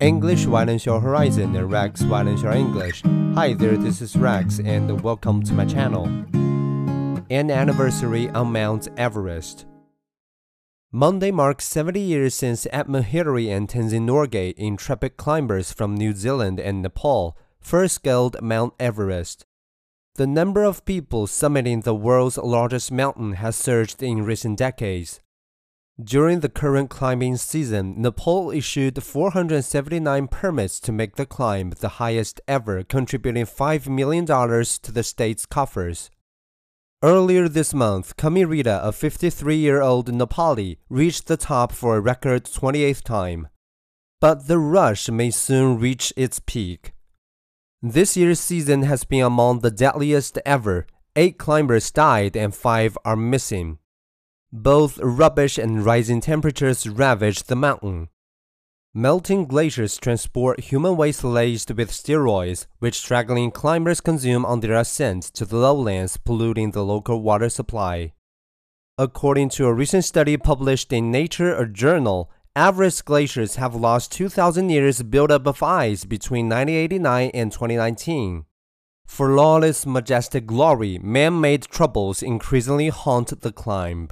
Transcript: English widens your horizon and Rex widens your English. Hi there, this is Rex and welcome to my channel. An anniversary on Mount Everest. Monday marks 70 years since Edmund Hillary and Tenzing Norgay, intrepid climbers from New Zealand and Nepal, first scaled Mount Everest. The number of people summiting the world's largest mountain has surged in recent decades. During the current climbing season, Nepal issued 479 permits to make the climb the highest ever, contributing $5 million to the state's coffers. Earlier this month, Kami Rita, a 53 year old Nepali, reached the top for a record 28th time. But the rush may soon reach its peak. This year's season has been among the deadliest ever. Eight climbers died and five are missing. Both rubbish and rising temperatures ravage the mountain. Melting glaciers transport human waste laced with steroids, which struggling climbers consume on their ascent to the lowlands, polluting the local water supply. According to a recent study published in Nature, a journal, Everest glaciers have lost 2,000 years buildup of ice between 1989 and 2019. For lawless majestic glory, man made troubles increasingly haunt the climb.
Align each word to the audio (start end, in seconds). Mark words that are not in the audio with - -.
English 0.00 0.46
widens 0.46 0.86
your 0.86 1.00
horizon 1.00 1.56
and 1.56 1.72
Rex 1.72 2.04
widens 2.04 2.44
your 2.44 2.52
English. 2.52 3.02
Hi 3.34 3.52
there, 3.52 3.76
this 3.76 4.00
is 4.00 4.14
Rex 4.14 4.60
and 4.60 5.00
welcome 5.00 5.42
to 5.42 5.52
my 5.52 5.64
channel. 5.64 6.04
An 7.30 7.50
anniversary 7.50 8.28
on 8.28 8.52
Mount 8.52 8.86
Everest. 8.96 9.66
Monday 10.92 11.32
marks 11.32 11.64
70 11.64 11.98
years 11.98 12.32
since 12.32 12.68
Edmund 12.70 13.06
Hillary 13.06 13.50
and 13.50 13.68
Tenzing 13.68 14.06
Norgay, 14.06 14.54
intrepid 14.56 15.16
climbers 15.16 15.72
from 15.72 15.96
New 15.96 16.12
Zealand 16.12 16.60
and 16.60 16.80
Nepal, 16.80 17.36
first 17.58 17.96
scaled 17.96 18.40
Mount 18.40 18.74
Everest. 18.78 19.46
The 20.14 20.28
number 20.28 20.62
of 20.62 20.84
people 20.84 21.26
summiting 21.26 21.82
the 21.82 21.92
world's 21.92 22.38
largest 22.38 22.92
mountain 22.92 23.32
has 23.32 23.56
surged 23.56 24.00
in 24.00 24.24
recent 24.24 24.58
decades. 24.58 25.20
During 26.02 26.40
the 26.40 26.48
current 26.48 26.90
climbing 26.90 27.38
season, 27.38 28.00
Nepal 28.00 28.52
issued 28.52 29.02
479 29.02 30.28
permits 30.28 30.78
to 30.80 30.92
make 30.92 31.16
the 31.16 31.26
climb 31.26 31.70
the 31.70 31.98
highest 31.98 32.40
ever, 32.46 32.84
contributing 32.84 33.46
$5 33.46 33.88
million 33.88 34.24
to 34.24 34.92
the 34.92 35.02
state's 35.02 35.44
coffers. 35.44 36.08
Earlier 37.02 37.48
this 37.48 37.74
month, 37.74 38.16
Kami 38.16 38.44
Rita, 38.44 38.80
a 38.84 38.92
53 38.92 39.56
year 39.56 39.82
old 39.82 40.06
Nepali, 40.06 40.76
reached 40.88 41.26
the 41.26 41.36
top 41.36 41.72
for 41.72 41.96
a 41.96 42.00
record 42.00 42.44
28th 42.44 43.02
time. 43.02 43.48
But 44.20 44.46
the 44.46 44.58
rush 44.58 45.08
may 45.08 45.32
soon 45.32 45.80
reach 45.80 46.12
its 46.16 46.38
peak. 46.38 46.92
This 47.82 48.16
year's 48.16 48.38
season 48.38 48.82
has 48.84 49.02
been 49.02 49.24
among 49.24 49.60
the 49.60 49.70
deadliest 49.72 50.38
ever. 50.46 50.86
Eight 51.16 51.38
climbers 51.38 51.90
died 51.90 52.36
and 52.36 52.54
five 52.54 52.96
are 53.04 53.16
missing. 53.16 53.78
Both 54.50 54.98
rubbish 55.02 55.58
and 55.58 55.84
rising 55.84 56.22
temperatures 56.22 56.88
ravage 56.88 57.42
the 57.42 57.56
mountain. 57.56 58.08
Melting 58.94 59.44
glaciers 59.46 59.98
transport 59.98 60.60
human 60.60 60.96
waste 60.96 61.22
laced 61.22 61.70
with 61.72 61.90
steroids, 61.90 62.66
which 62.78 62.98
struggling 62.98 63.50
climbers 63.50 64.00
consume 64.00 64.46
on 64.46 64.60
their 64.60 64.74
ascent 64.74 65.24
to 65.34 65.44
the 65.44 65.58
lowlands, 65.58 66.16
polluting 66.16 66.70
the 66.70 66.82
local 66.82 67.20
water 67.20 67.50
supply. 67.50 68.14
According 68.96 69.50
to 69.50 69.66
a 69.66 69.74
recent 69.74 70.06
study 70.06 70.38
published 70.38 70.94
in 70.94 71.10
Nature, 71.10 71.54
a 71.54 71.68
journal, 71.68 72.30
Everest 72.56 73.04
glaciers 73.04 73.56
have 73.56 73.74
lost 73.74 74.12
2,000 74.12 74.70
years 74.70 75.02
buildup 75.02 75.46
of 75.46 75.62
ice 75.62 76.06
between 76.06 76.48
1989 76.48 77.30
and 77.34 77.52
2019. 77.52 78.46
For 79.06 79.28
lawless 79.28 79.84
majestic 79.84 80.46
glory, 80.46 80.98
man 80.98 81.38
made 81.38 81.64
troubles 81.64 82.22
increasingly 82.22 82.88
haunt 82.88 83.42
the 83.42 83.52
climb. 83.52 84.08